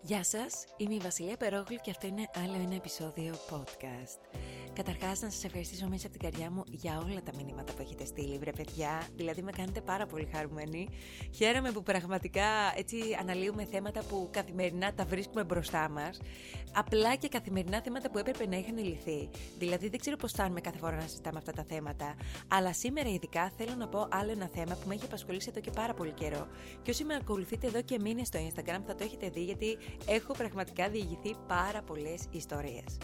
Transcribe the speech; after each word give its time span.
Γεια 0.00 0.24
σας, 0.24 0.64
είμαι 0.76 0.94
η 0.94 0.98
Βασιλεία 0.98 1.36
Περόγλου 1.36 1.76
και 1.82 1.90
αυτό 1.90 2.06
είναι 2.06 2.30
άλλο 2.34 2.54
ένα 2.62 2.74
επεισόδιο 2.74 3.34
podcast. 3.50 4.45
Καταρχάς, 4.76 5.20
να 5.20 5.30
σας 5.30 5.44
ευχαριστήσω 5.44 5.88
μέσα 5.88 6.06
από 6.06 6.18
την 6.18 6.30
καρδιά 6.30 6.50
μου 6.50 6.64
για 6.70 6.98
όλα 6.98 7.22
τα 7.22 7.32
μηνύματα 7.36 7.72
που 7.72 7.82
έχετε 7.82 8.04
στείλει, 8.04 8.38
βρε 8.38 8.50
παιδιά. 8.50 9.02
Δηλαδή, 9.16 9.42
με 9.42 9.50
κάνετε 9.50 9.80
πάρα 9.80 10.06
πολύ 10.06 10.28
χαρούμενοι. 10.32 10.88
Χαίρομαι 11.34 11.72
που 11.72 11.82
πραγματικά 11.82 12.44
έτσι 12.76 12.96
αναλύουμε 13.20 13.64
θέματα 13.64 14.02
που 14.02 14.28
καθημερινά 14.32 14.94
τα 14.94 15.04
βρίσκουμε 15.04 15.44
μπροστά 15.44 15.88
μας. 15.88 16.20
Απλά 16.72 17.14
και 17.14 17.28
καθημερινά 17.28 17.80
θέματα 17.80 18.10
που 18.10 18.18
έπρεπε 18.18 18.46
να 18.46 18.56
είχαν 18.56 18.78
λυθεί. 18.78 19.28
Δηλαδή, 19.58 19.88
δεν 19.88 20.00
ξέρω 20.00 20.16
πώς 20.16 20.32
φτάνουμε 20.32 20.60
κάθε 20.60 20.78
φορά 20.78 20.96
να 20.96 21.06
συζητάμε 21.06 21.38
αυτά 21.38 21.52
τα 21.52 21.64
θέματα. 21.68 22.14
Αλλά 22.48 22.72
σήμερα, 22.72 23.08
ειδικά, 23.08 23.52
θέλω 23.56 23.74
να 23.78 23.88
πω 23.88 24.08
άλλο 24.10 24.30
ένα 24.30 24.48
θέμα 24.54 24.74
που 24.74 24.88
με 24.88 24.94
έχει 24.94 25.04
απασχολήσει 25.04 25.48
εδώ 25.50 25.60
και 25.60 25.70
πάρα 25.70 25.94
πολύ 25.94 26.12
καιρό. 26.12 26.46
Και 26.82 26.90
όσοι 26.90 27.04
με 27.04 27.14
ακολουθείτε 27.14 27.66
εδώ 27.66 27.82
και 27.82 27.98
μήνες 28.00 28.26
στο 28.26 28.38
Instagram 28.38 28.80
θα 28.86 28.94
το 28.94 29.04
έχετε 29.04 29.28
δει, 29.28 29.44
γιατί 29.44 29.78
έχω 30.06 30.32
πραγματικά 30.32 30.88
διηγηθεί 30.88 31.34
πάρα 31.46 31.82
πολλές 31.82 32.24
ιστορίες 32.30 32.98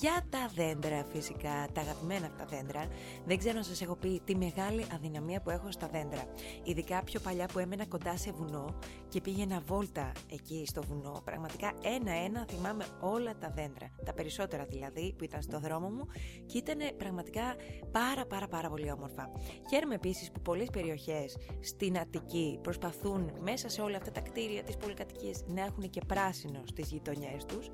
για 0.00 0.26
τα 0.30 0.50
δέντρα 0.54 1.04
φυσικά, 1.12 1.68
τα 1.72 1.80
αγαπημένα 1.80 2.26
αυτά 2.26 2.44
δέντρα. 2.44 2.88
Δεν 3.26 3.38
ξέρω 3.38 3.56
να 3.56 3.62
σας 3.62 3.82
έχω 3.82 3.96
πει 3.96 4.20
τη 4.24 4.36
μεγάλη 4.36 4.86
αδυναμία 4.94 5.40
που 5.40 5.50
έχω 5.50 5.70
στα 5.70 5.86
δέντρα. 5.86 6.24
Ειδικά 6.64 7.02
πιο 7.04 7.20
παλιά 7.20 7.46
που 7.52 7.58
έμενα 7.58 7.86
κοντά 7.86 8.16
σε 8.16 8.32
βουνό 8.32 8.78
και 9.08 9.20
πήγαινα 9.20 9.60
βόλτα 9.66 10.12
εκεί 10.30 10.64
στο 10.66 10.82
βουνό. 10.82 11.20
Πραγματικά 11.24 11.72
ένα-ένα 11.82 12.46
θυμάμαι 12.50 12.84
όλα 13.00 13.34
τα 13.38 13.50
δέντρα. 13.54 13.90
Τα 14.04 14.12
περισσότερα 14.12 14.64
δηλαδή 14.64 15.14
που 15.18 15.24
ήταν 15.24 15.42
στο 15.42 15.60
δρόμο 15.60 15.88
μου 15.88 16.06
και 16.46 16.58
ήταν 16.58 16.78
πραγματικά 16.96 17.54
πάρα 17.90 18.26
πάρα 18.26 18.48
πάρα 18.48 18.68
πολύ 18.68 18.90
όμορφα. 18.90 19.30
Χαίρομαι 19.70 19.94
επίσης 19.94 20.30
που 20.30 20.40
πολλές 20.40 20.68
περιοχές 20.72 21.36
στην 21.60 21.98
Αττική 21.98 22.58
προσπαθούν 22.62 23.32
μέσα 23.40 23.68
σε 23.68 23.80
όλα 23.80 23.96
αυτά 23.96 24.10
τα 24.10 24.20
κτίρια 24.20 24.62
της 24.62 24.76
πολυκατοικίας 24.76 25.44
να 25.46 25.62
έχουν 25.62 25.90
και 25.90 26.00
πράσινο 26.06 26.62
στις 26.64 26.90
γειτονιές 26.90 27.44
τους. 27.44 27.70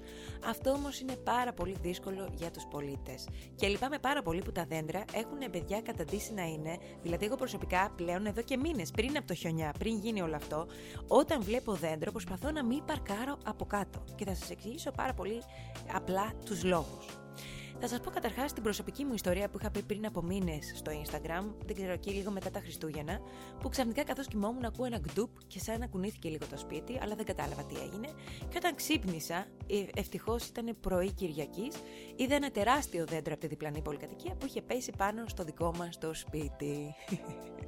Αυτό 0.47 0.71
όμως 0.71 1.01
είναι 1.01 1.17
πάρα 1.17 1.53
πολύ 1.53 1.77
δύσκολο 1.81 2.10
για 2.35 2.51
τους 2.51 2.67
πολίτες. 2.71 3.29
Και 3.57 3.67
λυπάμαι 3.67 3.99
πάρα 3.99 4.23
πολύ 4.23 4.43
που 4.43 4.53
τα 4.53 4.65
δέντρα 4.65 5.05
έχουν 5.15 5.51
παιδιά 5.51 5.81
καταντήσει 5.81 6.35
να 6.35 6.43
είναι, 6.43 6.79
δηλαδή 7.03 7.25
εγώ 7.25 7.37
προσωπικά 7.37 7.93
πλέον 7.97 8.27
εδώ 8.27 8.43
και 8.43 8.57
μήνες 8.57 8.91
πριν 8.91 9.17
από 9.17 9.27
το 9.27 9.35
χιονιά, 9.35 9.75
πριν 9.79 9.99
γίνει 9.99 10.23
όλο 10.23 10.37
αυτό, 10.37 10.67
όταν 11.07 11.43
βλέπω 11.43 11.73
δέντρο 11.73 12.11
προσπαθώ 12.11 12.51
να 12.51 12.65
μην 12.65 12.85
παρκάρω 12.85 13.39
από 13.45 13.65
κάτω. 13.65 14.05
Και 14.15 14.25
θα 14.25 14.35
σας 14.35 14.51
εξηγήσω 14.51 14.91
πάρα 14.91 15.13
πολύ 15.13 15.43
απλά 15.95 16.33
τους 16.45 16.65
λόγους. 16.65 17.07
Θα 17.83 17.89
σας 17.89 18.01
πω 18.01 18.11
καταρχάς 18.11 18.53
την 18.53 18.63
προσωπική 18.63 19.05
μου 19.05 19.15
ιστορία 19.15 19.49
που 19.49 19.59
είχα 19.61 19.71
πει 19.71 19.83
πριν 19.83 20.07
από 20.07 20.23
μήνες 20.23 20.73
στο 20.75 20.93
Instagram, 20.93 21.45
δεν 21.67 21.75
ξέρω 21.75 21.93
εκεί 21.93 22.11
λίγο 22.11 22.31
μετά 22.31 22.51
τα 22.51 22.61
Χριστούγεννα, 22.61 23.21
που 23.61 23.69
ξαφνικά 23.69 24.05
καθώς 24.05 24.27
κοιμόμουν 24.27 24.65
ακούω 24.65 24.85
ένα 24.87 24.99
γκντουπ 24.99 25.31
και 25.47 25.59
σαν 25.59 25.79
να 25.79 25.87
κουνήθηκε 25.87 26.29
λίγο 26.29 26.47
το 26.47 26.57
σπίτι, 26.57 26.99
αλλά 27.03 27.15
δεν 27.15 27.25
κατάλαβα 27.25 27.65
τι 27.65 27.75
έγινε. 27.75 28.09
Και 28.49 28.57
όταν 28.57 28.75
ξύπνησα, 28.75 29.47
ε, 29.67 29.85
ευτυχώς 29.95 30.47
ήταν 30.47 30.77
πρωί 30.81 31.13
Κυριακής, 31.13 31.77
είδα 32.17 32.35
ένα 32.35 32.51
τεράστιο 32.51 33.05
δέντρο 33.07 33.33
από 33.33 33.41
τη 33.41 33.47
διπλανή 33.47 33.83
πολυκατοικία 33.83 34.35
που 34.35 34.47
είχε 34.47 34.63
πέσει 34.63 34.93
πάνω 34.97 35.25
στο 35.27 35.45
δικό 35.45 35.73
μας 35.79 35.99
το 35.99 36.15
σπίτι. 36.15 36.95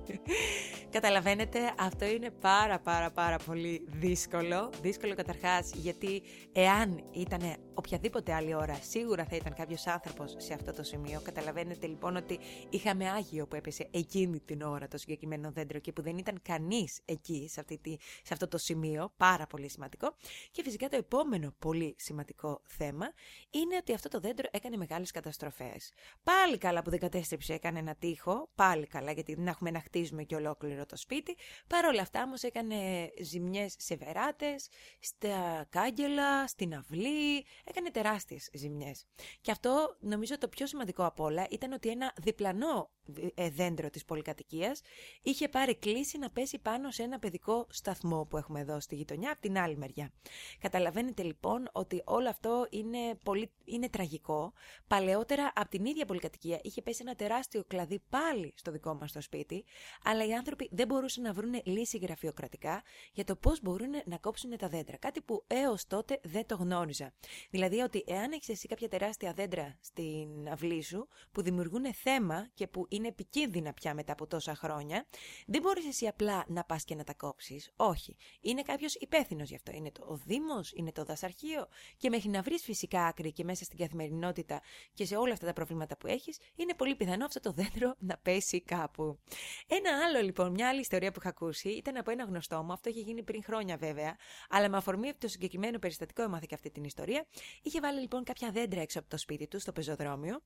Καταλαβαίνετε, 0.96 1.58
αυτό 1.78 2.04
είναι 2.04 2.30
πάρα 2.30 2.78
πάρα 2.78 3.10
πάρα 3.10 3.36
πολύ 3.46 3.86
δύσκολο. 3.88 4.70
Δύσκολο 4.82 5.14
καταρχάς 5.14 5.70
γιατί 5.74 6.22
εάν 6.52 7.04
ήταν 7.12 7.56
οποιαδήποτε 7.74 8.32
άλλη 8.32 8.54
ώρα, 8.54 8.74
σίγουρα 8.74 9.24
θα 9.24 9.36
ήταν 9.36 9.54
κάποιος 9.54 9.86
άνθρωπος 9.86 10.34
σε 10.38 10.54
αυτό 10.54 10.72
το 10.72 10.82
σημείο. 10.82 11.20
Καταλαβαίνετε 11.20 11.86
λοιπόν 11.86 12.16
ότι 12.16 12.38
είχαμε 12.70 13.10
άγιο 13.10 13.46
που 13.46 13.56
έπεσε 13.56 13.88
εκείνη 13.90 14.40
την 14.40 14.62
ώρα 14.62 14.88
το 14.88 14.98
συγκεκριμένο 14.98 15.50
δέντρο 15.50 15.78
και 15.78 15.92
που 15.92 16.02
δεν 16.02 16.18
ήταν 16.18 16.38
κανείς 16.42 17.00
εκεί, 17.04 17.48
σε, 17.52 17.60
αυτή 17.60 17.78
τη, 17.78 17.96
σε 18.00 18.32
αυτό 18.32 18.48
το 18.48 18.58
σημείο. 18.58 19.12
Πάρα 19.16 19.46
πολύ 19.46 19.68
σημαντικό. 19.68 20.14
Και 20.50 20.62
φυσικά 20.62 20.88
το 20.88 20.96
επόμενο 20.96 21.54
πολύ 21.58 21.94
σημαντικό 21.98 22.60
θέμα 22.66 23.12
είναι 23.50 23.76
ότι 23.76 23.94
αυτό 23.94 24.08
το 24.08 24.20
δέντρο 24.20 24.48
έκανε 24.50 24.76
μεγάλες 24.76 25.10
καταστροφές. 25.10 25.92
Πάλι 26.22 26.58
καλά 26.58 26.82
που 26.82 26.90
δεν 26.90 26.98
κατέστρεψε, 26.98 27.54
έκανε 27.54 27.78
ένα 27.78 27.94
τείχο. 27.94 28.50
Πάλι 28.54 28.86
καλά, 28.86 29.12
γιατί 29.12 29.34
δεν 29.34 29.46
έχουμε 29.46 29.70
να 29.70 29.80
χτίζουμε 29.80 30.22
και 30.22 30.34
ολόκληρο 30.34 30.86
το 30.86 30.96
σπίτι. 30.96 31.36
Παρ' 31.66 31.84
όλα 31.84 32.02
αυτά 32.02 32.22
όμως 32.22 32.42
έκανε 32.42 33.10
ζημιές 33.20 33.74
σε 33.78 33.96
βεράτε, 33.96 34.54
στα 35.00 35.66
κάγκελα, 35.70 36.46
στην 36.46 36.74
αυλή. 36.74 37.44
Έκανε 37.64 37.90
τεράστιες 37.90 38.50
ζημιές. 38.52 39.06
Και 39.40 39.50
αυτό 39.50 39.96
νομίζω 40.00 40.38
το 40.38 40.48
πιο 40.48 40.66
σημαντικό 40.66 41.04
από 41.04 41.24
όλα 41.24 41.46
ήταν 41.50 41.72
ότι 41.72 41.88
ένα 41.88 42.12
διπλανό 42.22 42.90
ε, 43.01 43.01
δέντρο 43.50 43.90
της 43.90 44.04
πολυκατοικίας 44.04 44.80
είχε 45.22 45.48
πάρει 45.48 45.74
κλίση 45.74 46.18
να 46.18 46.30
πέσει 46.30 46.58
πάνω 46.58 46.90
σε 46.90 47.02
ένα 47.02 47.18
παιδικό 47.18 47.66
σταθμό 47.70 48.24
που 48.24 48.36
έχουμε 48.36 48.60
εδώ 48.60 48.80
στη 48.80 48.94
γειτονιά 48.94 49.30
από 49.30 49.40
την 49.40 49.58
άλλη 49.58 49.76
μεριά. 49.76 50.12
Καταλαβαίνετε 50.60 51.22
λοιπόν 51.22 51.68
ότι 51.72 52.02
όλο 52.04 52.28
αυτό 52.28 52.66
είναι, 52.70 53.14
πολύ, 53.24 53.50
είναι 53.64 53.88
τραγικό. 53.88 54.52
Παλαιότερα 54.86 55.52
από 55.54 55.68
την 55.68 55.84
ίδια 55.84 56.04
πολυκατοικία 56.04 56.60
είχε 56.62 56.82
πέσει 56.82 57.02
ένα 57.04 57.14
τεράστιο 57.14 57.64
κλαδί 57.66 58.02
πάλι 58.08 58.52
στο 58.56 58.70
δικό 58.70 58.94
μας 58.94 59.12
το 59.12 59.20
σπίτι, 59.20 59.64
αλλά 60.04 60.26
οι 60.26 60.34
άνθρωποι 60.34 60.68
δεν 60.72 60.86
μπορούσαν 60.86 61.22
να 61.22 61.32
βρουν 61.32 61.60
λύση 61.64 61.98
γραφειοκρατικά 61.98 62.82
για 63.12 63.24
το 63.24 63.36
πώς 63.36 63.62
μπορούν 63.62 63.90
να 64.04 64.18
κόψουν 64.18 64.56
τα 64.56 64.68
δέντρα. 64.68 64.96
Κάτι 64.96 65.20
που 65.20 65.44
έως 65.46 65.86
τότε 65.86 66.20
δεν 66.22 66.46
το 66.46 66.56
γνώριζα. 66.56 67.12
Δηλαδή 67.50 67.80
ότι 67.80 68.04
εάν 68.06 68.32
έχεις 68.32 68.48
εσύ 68.48 68.68
κάποια 68.68 68.88
τεράστια 68.88 69.32
δέντρα 69.32 69.78
στην 69.80 70.48
αυλή 70.48 70.82
σου 70.82 71.08
που 71.32 71.42
δημιουργούν 71.42 71.94
θέμα 71.94 72.50
και 72.54 72.66
που 72.66 72.86
είναι 72.92 73.08
επικίνδυνα 73.08 73.72
πια 73.72 73.94
μετά 73.94 74.12
από 74.12 74.26
τόσα 74.26 74.54
χρόνια, 74.54 75.06
δεν 75.46 75.62
μπορείς 75.62 75.86
εσύ 75.86 76.06
απλά 76.06 76.44
να 76.48 76.64
πας 76.64 76.84
και 76.84 76.94
να 76.94 77.04
τα 77.04 77.14
κόψεις. 77.14 77.70
Όχι. 77.76 78.16
Είναι 78.40 78.62
κάποιος 78.62 78.94
υπεύθυνος 78.94 79.48
γι' 79.48 79.54
αυτό. 79.54 79.72
Είναι 79.72 79.90
το, 79.90 80.04
ο 80.08 80.16
Δήμος, 80.16 80.72
είναι 80.72 80.92
το 80.92 81.04
δασαρχείο. 81.04 81.68
Και 81.96 82.08
μέχρι 82.10 82.28
να 82.28 82.42
βρεις 82.42 82.62
φυσικά 82.62 83.04
άκρη 83.06 83.32
και 83.32 83.44
μέσα 83.44 83.64
στην 83.64 83.78
καθημερινότητα 83.78 84.62
και 84.94 85.04
σε 85.04 85.16
όλα 85.16 85.32
αυτά 85.32 85.46
τα 85.46 85.52
προβλήματα 85.52 85.96
που 85.96 86.06
έχεις, 86.06 86.38
είναι 86.54 86.74
πολύ 86.74 86.94
πιθανό 86.94 87.24
αυτό 87.24 87.40
το 87.40 87.52
δέντρο 87.52 87.94
να 87.98 88.16
πέσει 88.16 88.62
κάπου. 88.62 89.18
Ένα 89.66 90.04
άλλο 90.04 90.20
λοιπόν, 90.20 90.50
μια 90.50 90.68
άλλη 90.68 90.80
ιστορία 90.80 91.12
που 91.12 91.18
είχα 91.20 91.28
ακούσει 91.28 91.68
ήταν 91.68 91.96
από 91.96 92.10
ένα 92.10 92.24
γνωστό 92.24 92.62
μου, 92.62 92.72
αυτό 92.72 92.90
είχε 92.90 93.00
γίνει 93.00 93.22
πριν 93.22 93.42
χρόνια 93.42 93.76
βέβαια, 93.76 94.16
αλλά 94.48 94.68
με 94.68 94.76
αφορμή 94.76 95.08
από 95.08 95.20
το 95.20 95.28
συγκεκριμένο 95.28 95.78
περιστατικό 95.78 96.22
έμαθε 96.22 96.46
και 96.48 96.54
αυτή 96.54 96.70
την 96.70 96.84
ιστορία. 96.84 97.26
Είχε 97.62 97.80
βάλει 97.80 98.00
λοιπόν 98.00 98.24
κάποια 98.24 98.50
δέντρα 98.50 98.80
έξω 98.80 98.98
από 98.98 99.08
το 99.08 99.16
σπίτι 99.16 99.46
του, 99.46 99.60
στο 99.60 99.72
πεζοδρόμιο, 99.72 100.42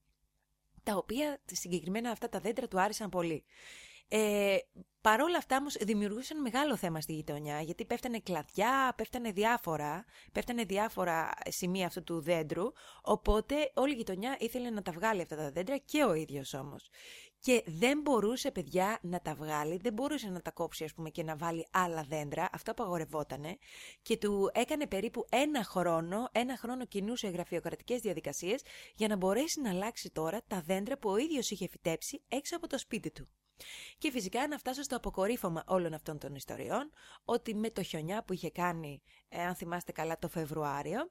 τα 0.86 0.96
οποία 0.96 1.40
συγκεκριμένα 1.44 2.10
αυτά 2.10 2.28
τα 2.28 2.38
δέντρα 2.38 2.68
του 2.68 2.80
άρεσαν 2.80 3.08
πολύ. 3.08 3.44
Ε, 4.08 4.56
Παρ' 5.06 5.20
όλα 5.20 5.36
αυτά 5.36 5.56
όμως 5.56 5.76
δημιουργούσαν 5.80 6.40
μεγάλο 6.40 6.76
θέμα 6.76 7.00
στη 7.00 7.12
γειτονιά, 7.12 7.60
γιατί 7.60 7.84
πέφτανε 7.84 8.18
κλαδιά, 8.18 8.92
πέφτανε 8.96 9.30
διάφορα, 9.30 10.04
πέφτανε 10.32 10.64
διάφορα 10.64 11.30
σημεία 11.48 11.86
αυτού 11.86 12.02
του 12.02 12.20
δέντρου, 12.20 12.72
οπότε 13.02 13.70
όλη 13.74 13.92
η 13.92 13.96
γειτονιά 13.96 14.36
ήθελε 14.38 14.70
να 14.70 14.82
τα 14.82 14.92
βγάλει 14.92 15.20
αυτά 15.20 15.36
τα 15.36 15.50
δέντρα 15.50 15.76
και 15.76 16.04
ο 16.04 16.14
ίδιος 16.14 16.54
όμως. 16.54 16.88
Και 17.46 17.62
δεν 17.66 18.00
μπορούσε, 18.00 18.50
παιδιά, 18.50 18.98
να 19.02 19.20
τα 19.20 19.34
βγάλει, 19.34 19.76
δεν 19.76 19.92
μπορούσε 19.92 20.28
να 20.28 20.40
τα 20.42 20.50
κόψει, 20.50 20.84
ας 20.84 20.94
πούμε, 20.94 21.10
και 21.10 21.22
να 21.22 21.36
βάλει 21.36 21.66
άλλα 21.70 22.02
δέντρα. 22.02 22.48
Αυτό 22.52 22.70
απαγορευότανε. 22.70 23.58
Και 24.02 24.16
του 24.16 24.50
έκανε 24.54 24.86
περίπου 24.86 25.26
ένα 25.30 25.64
χρόνο, 25.64 26.28
ένα 26.32 26.56
χρόνο 26.56 26.84
κινούσε 26.86 27.28
γραφειοκρατικές 27.28 28.00
διαδικασίες 28.00 28.62
για 28.94 29.08
να 29.08 29.16
μπορέσει 29.16 29.60
να 29.60 29.70
αλλάξει 29.70 30.10
τώρα 30.10 30.42
τα 30.46 30.62
δέντρα 30.66 30.98
που 30.98 31.10
ο 31.10 31.16
ίδιος 31.16 31.50
είχε 31.50 31.68
φυτέψει 31.68 32.22
έξω 32.28 32.56
από 32.56 32.66
το 32.66 32.78
σπίτι 32.78 33.10
του. 33.10 33.28
Και 33.98 34.10
φυσικά 34.10 34.48
να 34.48 34.58
φτάσω 34.58 34.82
στο 34.82 34.96
αποκορύφωμα 34.96 35.64
όλων 35.66 35.94
αυτών 35.94 36.18
των 36.18 36.34
ιστοριών, 36.34 36.90
ότι 37.24 37.54
με 37.54 37.70
το 37.70 37.82
χιονιά 37.82 38.22
που 38.24 38.32
είχε 38.32 38.50
κάνει, 38.50 39.02
ε, 39.28 39.42
αν 39.42 39.54
θυμάστε 39.54 39.92
καλά, 39.92 40.18
το 40.18 40.28
Φεβρουάριο, 40.28 41.10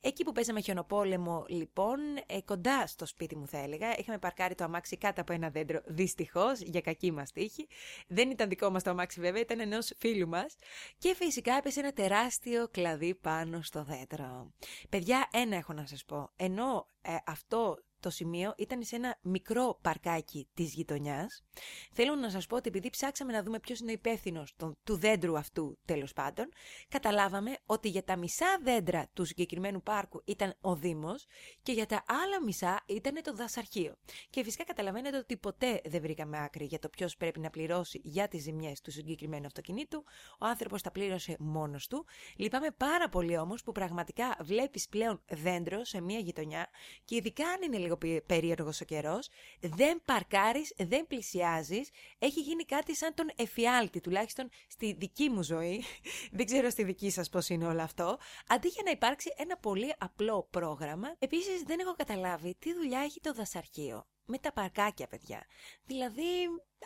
εκεί 0.00 0.24
που 0.24 0.32
παίζαμε 0.32 0.60
χιονοπόλεμο, 0.60 1.44
λοιπόν, 1.48 1.98
ε, 2.26 2.40
κοντά 2.44 2.86
στο 2.86 3.06
σπίτι 3.06 3.36
μου 3.36 3.46
θα 3.46 3.58
έλεγα, 3.58 3.98
είχαμε 3.98 4.18
παρκάρει 4.18 4.54
το 4.54 4.64
αμάξι 4.64 4.96
κάτω 4.96 5.20
από 5.20 5.32
ένα 5.32 5.50
δέντρο, 5.50 5.80
δυστυχώς, 5.84 6.60
για 6.60 6.80
κακή 6.80 7.12
μας 7.12 7.32
τύχη. 7.32 7.66
Δεν 8.06 8.30
ήταν 8.30 8.48
δικό 8.48 8.70
μας 8.70 8.82
το 8.82 8.90
αμάξι, 8.90 9.20
βέβαια, 9.20 9.40
ήταν 9.40 9.60
ενός 9.60 9.92
φίλου 9.98 10.28
μας. 10.28 10.56
Και 10.98 11.14
φυσικά 11.14 11.54
έπεσε 11.54 11.80
ένα 11.80 11.92
τεράστιο 11.92 12.68
κλαδί 12.68 13.14
πάνω 13.14 13.62
στο 13.62 13.84
δέντρο. 13.84 14.52
Παιδιά, 14.88 15.28
ένα 15.32 15.56
έχω 15.56 15.72
να 15.72 15.86
σας 15.86 16.04
πω. 16.04 16.30
Ενώ 16.36 16.88
ε, 17.02 17.16
αυτό 17.26 17.78
το 18.04 18.10
σημείο 18.10 18.54
ήταν 18.56 18.82
σε 18.82 18.96
ένα 18.96 19.18
μικρό 19.22 19.78
παρκάκι 19.82 20.48
της 20.54 20.74
γειτονιάς. 20.74 21.44
Θέλω 21.92 22.14
να 22.14 22.30
σας 22.30 22.46
πω 22.46 22.56
ότι 22.56 22.68
επειδή 22.68 22.90
ψάξαμε 22.90 23.32
να 23.32 23.42
δούμε 23.42 23.60
ποιος 23.60 23.78
είναι 23.80 23.90
ο 23.90 23.94
υπεύθυνος 23.94 24.54
του 24.84 24.96
δέντρου 24.96 25.38
αυτού 25.38 25.78
τέλος 25.84 26.12
πάντων, 26.12 26.48
καταλάβαμε 26.88 27.56
ότι 27.66 27.88
για 27.88 28.04
τα 28.04 28.16
μισά 28.16 28.58
δέντρα 28.62 29.08
του 29.12 29.24
συγκεκριμένου 29.24 29.82
πάρκου 29.82 30.22
ήταν 30.24 30.54
ο 30.60 30.76
Δήμος 30.76 31.26
και 31.62 31.72
για 31.72 31.86
τα 31.86 32.04
άλλα 32.06 32.42
μισά 32.44 32.82
ήταν 32.86 33.22
το 33.22 33.34
δασαρχείο. 33.34 33.96
Και 34.30 34.44
φυσικά 34.44 34.64
καταλαβαίνετε 34.64 35.16
ότι 35.16 35.36
ποτέ 35.36 35.80
δεν 35.84 36.00
βρήκαμε 36.00 36.42
άκρη 36.44 36.64
για 36.64 36.78
το 36.78 36.88
ποιος 36.88 37.16
πρέπει 37.16 37.40
να 37.40 37.50
πληρώσει 37.50 38.00
για 38.04 38.28
τις 38.28 38.42
ζημιές 38.42 38.80
του 38.80 38.90
συγκεκριμένου 38.90 39.46
αυτοκινήτου. 39.46 40.04
Ο 40.38 40.46
άνθρωπος 40.46 40.82
τα 40.82 40.90
πλήρωσε 40.90 41.36
μόνος 41.38 41.86
του. 41.86 42.06
Λυπάμαι 42.36 42.70
πάρα 42.76 43.08
πολύ 43.08 43.38
όμως 43.38 43.62
που 43.62 43.72
πραγματικά 43.72 44.36
βλέπεις 44.40 44.88
πλέον 44.88 45.22
δέντρο 45.28 45.84
σε 45.84 46.00
μια 46.00 46.18
γειτονιά 46.18 46.68
και 47.04 47.14
ειδικά 47.14 47.48
αν 47.48 47.62
είναι 47.62 47.78
λίγο 47.78 47.93
λίγο 48.02 48.20
περίεργος 48.26 48.80
ο 48.80 48.84
καιρός. 48.84 49.28
Δεν 49.60 50.02
παρκάρεις, 50.04 50.72
δεν 50.76 51.06
πλησιάζεις. 51.06 51.90
Έχει 52.18 52.40
γίνει 52.40 52.64
κάτι 52.64 52.96
σαν 52.96 53.14
τον 53.14 53.30
εφιάλτη, 53.36 54.00
τουλάχιστον 54.00 54.48
στη 54.68 54.92
δική 54.92 55.28
μου 55.28 55.42
ζωή. 55.42 55.84
δεν 56.36 56.46
ξέρω 56.46 56.70
στη 56.70 56.84
δική 56.84 57.10
σας 57.10 57.28
πώς 57.28 57.48
είναι 57.48 57.66
όλο 57.66 57.82
αυτό. 57.82 58.18
Αντί 58.46 58.68
για 58.68 58.82
να 58.84 58.90
υπάρξει 58.90 59.34
ένα 59.36 59.56
πολύ 59.56 59.94
απλό 59.98 60.48
πρόγραμμα, 60.50 61.14
επίσης 61.18 61.62
δεν 61.62 61.78
έχω 61.78 61.92
καταλάβει 61.92 62.54
τι 62.58 62.74
δουλειά 62.74 63.00
έχει 63.00 63.20
το 63.20 63.32
δασαρχείο 63.32 64.06
με 64.24 64.38
τα 64.38 64.52
παρκάκια, 64.52 65.06
παιδιά. 65.06 65.46
Δηλαδή, 65.84 66.22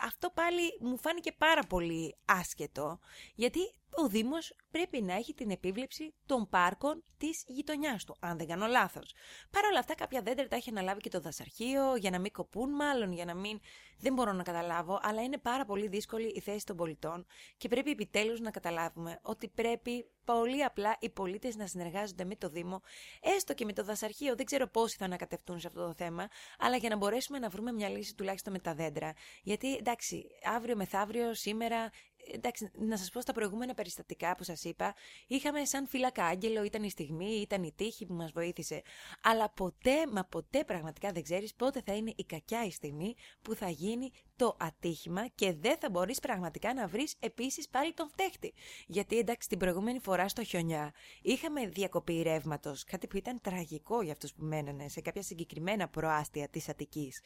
αυτό 0.01 0.29
πάλι 0.29 0.77
μου 0.79 0.97
φάνηκε 0.97 1.31
πάρα 1.31 1.61
πολύ 1.63 2.15
άσχετο, 2.25 2.99
γιατί 3.35 3.59
ο 3.91 4.07
Δήμος 4.07 4.55
πρέπει 4.71 5.01
να 5.01 5.13
έχει 5.13 5.33
την 5.33 5.49
επίβλεψη 5.49 6.13
των 6.25 6.49
πάρκων 6.49 7.03
της 7.17 7.43
γειτονιάς 7.47 8.03
του, 8.03 8.15
αν 8.19 8.37
δεν 8.37 8.47
κάνω 8.47 8.67
λάθος. 8.67 9.13
Παρ' 9.51 9.65
όλα 9.65 9.79
αυτά 9.79 9.95
κάποια 9.95 10.21
δέντρα 10.21 10.47
τα 10.47 10.55
έχει 10.55 10.69
αναλάβει 10.69 11.01
και 11.01 11.09
το 11.09 11.19
δασαρχείο, 11.19 11.95
για 11.95 12.09
να 12.09 12.19
μην 12.19 12.31
κοπούν 12.31 12.69
μάλλον, 12.69 13.11
για 13.11 13.25
να 13.25 13.33
μην... 13.33 13.59
Δεν 14.01 14.13
μπορώ 14.13 14.31
να 14.31 14.43
καταλάβω, 14.43 14.99
αλλά 15.01 15.21
είναι 15.21 15.37
πάρα 15.37 15.65
πολύ 15.65 15.87
δύσκολη 15.87 16.27
η 16.27 16.39
θέση 16.39 16.65
των 16.65 16.75
πολιτών 16.75 17.25
και 17.57 17.67
πρέπει 17.67 17.91
επιτέλους 17.91 18.39
να 18.39 18.51
καταλάβουμε 18.51 19.19
ότι 19.21 19.47
πρέπει 19.47 20.05
πολύ 20.25 20.63
απλά 20.63 20.97
οι 20.99 21.09
πολίτες 21.09 21.55
να 21.55 21.67
συνεργάζονται 21.67 22.25
με 22.25 22.35
το 22.35 22.49
Δήμο, 22.49 22.81
έστω 23.21 23.53
και 23.53 23.65
με 23.65 23.73
το 23.73 23.83
δασαρχείο, 23.83 24.35
δεν 24.35 24.45
ξέρω 24.45 24.67
πόσοι 24.67 24.95
θα 24.97 25.05
ανακατευτούν 25.05 25.59
σε 25.59 25.67
αυτό 25.67 25.85
το 25.85 25.93
θέμα, 25.93 26.27
αλλά 26.59 26.75
για 26.75 26.89
να 26.89 26.97
μπορέσουμε 26.97 27.39
να 27.39 27.49
βρούμε 27.49 27.71
μια 27.71 27.89
λύση 27.89 28.15
τουλάχιστον 28.15 28.53
με 28.53 28.59
τα 28.59 28.73
δέντρα. 28.73 29.13
Γιατί 29.43 29.81
εντάξει, 29.89 30.25
αύριο 30.43 30.75
μεθαύριο, 30.75 31.33
σήμερα 31.33 31.89
εντάξει, 32.33 32.71
να 32.73 32.97
σας 32.97 33.09
πω 33.09 33.21
στα 33.21 33.33
προηγούμενα 33.33 33.73
περιστατικά 33.73 34.35
που 34.35 34.43
σας 34.43 34.63
είπα, 34.63 34.95
είχαμε 35.27 35.65
σαν 35.65 35.87
φύλακα 35.87 36.25
άγγελο, 36.25 36.63
ήταν 36.63 36.83
η 36.83 36.89
στιγμή, 36.89 37.31
ήταν 37.31 37.63
η 37.63 37.73
τύχη 37.75 38.05
που 38.05 38.13
μας 38.13 38.31
βοήθησε. 38.31 38.81
Αλλά 39.21 39.49
ποτέ, 39.49 40.07
μα 40.11 40.25
ποτέ 40.25 40.63
πραγματικά 40.63 41.11
δεν 41.11 41.23
ξέρεις 41.23 41.55
πότε 41.55 41.81
θα 41.85 41.95
είναι 41.95 42.13
η 42.15 42.23
κακιά 42.23 42.65
η 42.65 42.71
στιγμή 42.71 43.15
που 43.41 43.55
θα 43.55 43.69
γίνει 43.69 44.11
το 44.39 44.55
ατύχημα 44.59 45.27
και 45.27 45.53
δεν 45.53 45.77
θα 45.77 45.89
μπορείς 45.89 46.19
πραγματικά 46.19 46.73
να 46.73 46.87
βρεις 46.87 47.15
επίσης 47.19 47.69
πάλι 47.69 47.93
τον 47.93 48.09
φταίχτη. 48.09 48.53
Γιατί 48.87 49.17
εντάξει, 49.17 49.47
την 49.47 49.57
προηγούμενη 49.57 49.99
φορά 49.99 50.27
στο 50.27 50.43
χιονιά 50.43 50.93
είχαμε 51.21 51.67
διακοπή 51.67 52.21
ρεύματος, 52.21 52.83
κάτι 52.83 53.07
που 53.07 53.17
ήταν 53.17 53.41
τραγικό 53.41 54.01
για 54.01 54.11
αυτούς 54.11 54.33
που 54.33 54.43
μένανε 54.43 54.87
σε 54.87 55.01
κάποια 55.01 55.21
συγκεκριμένα 55.21 55.87
προάστια 55.87 56.47
της 56.47 56.69
Αττικής. 56.69 57.21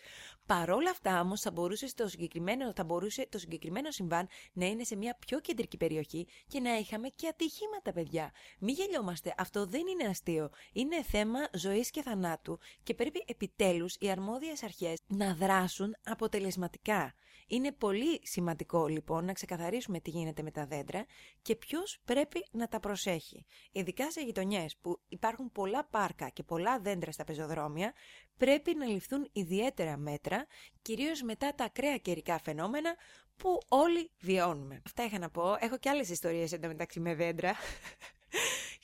Παρόλα 0.46 0.90
αυτά 0.90 1.20
όμως 1.20 1.42
θα 1.42 1.52
μπορούσε 1.52 1.96
το 1.96 2.08
συγκεκριμένο, 2.08 2.74
θα 2.76 2.84
μπορούσε 2.84 3.28
το 3.30 3.38
συγκεκριμένο 3.38 3.92
συμβάν 3.92 4.28
να 4.54 4.66
είναι 4.66 4.84
σε 4.84 4.96
μια 4.96 5.18
πιο 5.20 5.40
κεντρική 5.40 5.78
περιοχή 5.78 6.28
και 6.48 6.60
να 6.60 6.78
είχαμε 6.78 7.08
και 7.08 7.28
ατυχήματα, 7.28 7.92
παιδιά. 7.94 8.32
Μη 8.60 8.72
γελιόμαστε, 8.72 9.34
αυτό 9.38 9.66
δεν 9.66 9.82
είναι 9.88 10.10
αστείο. 10.10 10.50
Είναι 10.74 11.04
θέμα 11.04 11.40
ζωής 11.54 11.90
και 11.90 12.02
θανάτου 12.02 12.60
και 12.84 12.94
πρέπει 12.94 13.24
επιτέλους 13.28 13.96
οι 14.00 14.10
αρμόδιες 14.10 14.64
αρχές 14.64 15.00
να 15.08 15.36
δράσουν 15.36 15.96
αποτελεσματικά. 16.04 17.03
Είναι 17.48 17.72
πολύ 17.72 18.20
σημαντικό 18.24 18.88
λοιπόν 18.88 19.26
να 19.26 19.34
ξεκαθαρίσουμε 19.34 20.00
τι 20.00 20.10
γίνεται 20.10 20.42
με 20.42 20.52
τα 20.52 20.66
δέντρα 20.66 21.06
και 21.42 21.56
ποιος 21.56 22.00
πρέπει 22.06 22.46
να 22.52 22.68
τα 22.68 22.80
προσέχει. 22.80 23.46
Ειδικά 23.72 24.12
σε 24.12 24.22
γειτονιές 24.22 24.78
που 24.82 25.02
υπάρχουν 25.08 25.52
πολλά 25.52 25.84
πάρκα 25.86 26.30
και 26.30 26.44
πολλά 26.44 26.80
δέντρα 26.80 27.12
στα 27.12 27.24
πεζοδρόμια, 27.24 27.94
πρέπει 28.38 28.76
να 28.76 28.86
ληφθούν 28.86 29.30
ιδιαίτερα 29.32 29.98
μέτρα, 29.98 30.46
κυρίως 30.82 31.22
μετά 31.22 31.54
τα 31.56 31.64
ακραία 31.64 31.98
καιρικά 31.98 32.40
φαινόμενα 32.40 32.96
που 33.38 33.60
όλοι 33.68 34.12
βιώνουμε. 34.20 34.82
Αυτά 34.86 35.04
είχα 35.04 35.20
να 35.20 35.30
πω. 35.30 35.56
Έχω 35.60 35.78
και 35.78 35.90
άλλες 35.90 36.10
ιστορίες 36.10 36.52
εντωμεταξύ 36.52 37.00
με 37.00 37.16
δέντρα. 37.16 37.56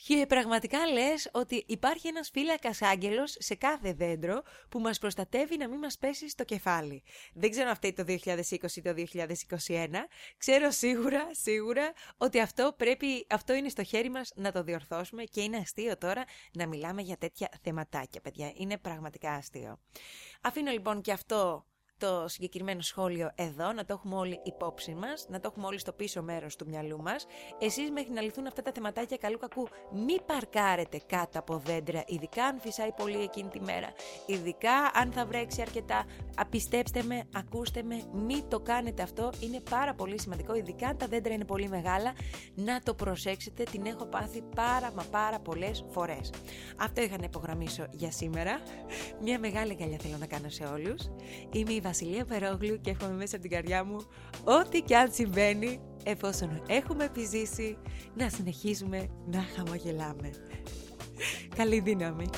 Και 0.10 0.26
πραγματικά 0.26 0.88
λες 0.88 1.30
ότι 1.32 1.64
υπάρχει 1.68 2.08
ένας 2.08 2.30
φύλακας 2.30 2.82
άγγελος 2.82 3.36
σε 3.40 3.56
κάθε 3.56 3.94
δέντρο 3.94 4.42
που 4.70 4.80
μας 4.80 5.00
προστατεύει 5.00 5.58
να 5.58 5.68
μην 5.68 5.80
μας 5.80 5.98
πέσει 5.98 6.30
στο 6.30 6.44
κεφάλι. 6.44 7.04
Δεν 7.34 7.50
ξέρω 7.50 7.66
αν 7.66 7.72
αυτή 7.72 7.94
το 7.94 8.04
2020 8.08 8.76
ή 8.76 8.82
το 8.82 8.94
2021. 8.94 9.88
Ξέρω 10.38 10.72
σίγουρα, 10.72 11.28
σίγουρα 11.32 11.94
ότι 12.18 12.40
αυτό, 12.40 12.74
πρέπει, 12.78 13.26
αυτό 13.30 13.54
είναι 13.54 13.70
στο 13.70 13.84
χέρι 13.84 14.10
μας 14.10 14.32
να 14.36 14.52
το 14.52 14.64
διορθώσουμε 14.64 15.24
και 15.24 15.42
είναι 15.42 15.58
αστείο 15.58 15.98
τώρα 15.98 16.24
να 16.54 16.68
μιλάμε 16.68 17.02
για 17.02 17.18
τέτοια 17.18 17.50
θεματάκια, 17.62 18.22
παιδιά. 18.22 18.52
Είναι 18.56 18.78
πραγματικά 18.78 19.32
αστείο. 19.32 19.80
Αφήνω 20.42 20.72
λοιπόν 20.72 21.02
και 21.02 21.12
αυτό 21.12 21.66
το 22.00 22.26
συγκεκριμένο 22.28 22.82
σχόλιο 22.82 23.32
εδώ, 23.36 23.74
να 23.74 23.86
το 23.86 23.94
έχουμε 23.94 24.16
όλοι 24.16 24.40
υπόψη 24.44 24.94
μας, 24.94 25.26
να 25.30 25.40
το 25.40 25.50
έχουμε 25.52 25.66
όλοι 25.66 25.80
στο 25.80 25.92
πίσω 25.92 26.22
μέρος 26.22 26.56
του 26.56 26.66
μυαλού 26.68 27.02
μας. 27.02 27.26
Εσείς 27.60 27.92
μέχρι 27.92 28.12
να 28.12 28.22
λυθούν 28.22 28.48
αυτά 28.48 28.62
τα 28.62 28.72
θεματάκια 28.74 29.18
καλού 29.18 29.38
κακού, 29.38 29.68
μη 29.92 30.22
παρκάρετε 30.26 31.02
κάτω 31.06 31.40
από 31.40 31.58
δέντρα, 31.58 32.04
ειδικά 32.08 32.44
αν 32.44 32.60
φυσάει 32.60 32.92
πολύ 32.92 33.22
εκείνη 33.22 33.50
τη 33.50 33.62
μέρα. 33.62 33.88
Ειδικά 34.26 34.92
αν 34.94 35.12
θα 35.12 35.26
βρέξει 35.26 35.62
αρκετά. 35.62 36.06
Απιστέψτε 36.36 37.04
με, 37.04 37.24
ακούστε 37.36 37.84
με, 37.84 38.04
μη 38.14 38.44
το 38.48 38.60
κάνετε 38.60 39.02
αυτό. 39.02 39.32
Είναι 39.40 39.60
πάρα 39.70 39.94
πολύ 39.94 40.20
σημαντικό, 40.20 40.54
ειδικά 40.56 40.88
αν 40.88 40.98
τα 40.98 41.08
δέντρα 41.08 41.34
είναι 41.34 41.46
πολύ 41.46 41.70
μεγάλα, 41.70 42.14
να 42.56 42.82
το 42.82 42.94
προσέξετε. 42.94 43.64
Την 43.64 43.86
έχω 43.86 44.06
πάθει 44.06 44.42
πάρα 44.56 44.92
μα 44.96 45.04
πάρα 45.04 45.40
πολλές 45.40 45.86
φορές. 45.90 46.32
Αυτό 46.78 47.02
είχα 47.02 47.18
να 47.18 47.24
υπογραμμίσω 47.24 47.86
για 47.92 48.12
σήμερα. 48.12 48.60
Μια 49.22 49.40
μεγάλη 49.40 49.76
καλιά 49.76 49.98
θέλω 50.02 50.18
να 50.18 50.26
κάνω 50.26 50.50
σε 50.50 50.64
όλους. 50.64 51.10
Είμαι 51.52 51.74
η 51.74 51.82
Βασιλεία 51.90 52.26
Περόγλου 52.26 52.82
και 52.82 52.90
εύχομαι 52.90 53.14
μέσα 53.14 53.36
από 53.36 53.48
την 53.48 53.56
καρδιά 53.56 53.84
μου 53.84 53.98
ό,τι 54.44 54.82
και 54.82 54.98
αν 54.98 55.12
συμβαίνει 55.12 55.80
εφόσον 56.04 56.62
έχουμε 56.68 57.04
επιζήσει 57.04 57.78
να 58.16 58.30
συνεχίζουμε 58.30 59.08
να 59.26 59.46
χαμογελάμε. 59.56 60.30
Καλή 61.56 61.80
δύναμη! 61.80 62.30